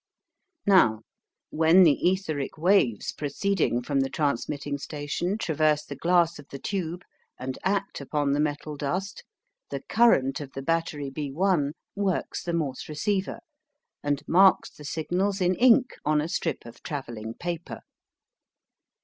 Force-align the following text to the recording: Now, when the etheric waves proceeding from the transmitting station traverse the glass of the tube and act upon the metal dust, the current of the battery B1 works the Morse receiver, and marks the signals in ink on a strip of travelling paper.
Now, 0.65 1.01
when 1.51 1.83
the 1.83 2.09
etheric 2.11 2.57
waves 2.57 3.11
proceeding 3.13 3.83
from 3.83 3.99
the 3.99 4.09
transmitting 4.09 4.79
station 4.79 5.37
traverse 5.37 5.85
the 5.85 5.95
glass 5.95 6.39
of 6.39 6.47
the 6.49 6.57
tube 6.57 7.03
and 7.37 7.59
act 7.63 8.01
upon 8.01 8.31
the 8.33 8.39
metal 8.39 8.75
dust, 8.75 9.23
the 9.69 9.79
current 9.83 10.41
of 10.41 10.53
the 10.53 10.63
battery 10.63 11.11
B1 11.11 11.73
works 11.95 12.41
the 12.41 12.53
Morse 12.53 12.89
receiver, 12.89 13.41
and 14.03 14.27
marks 14.27 14.71
the 14.71 14.85
signals 14.85 15.39
in 15.39 15.53
ink 15.53 15.91
on 16.03 16.19
a 16.19 16.27
strip 16.27 16.65
of 16.65 16.81
travelling 16.81 17.35
paper. 17.35 17.81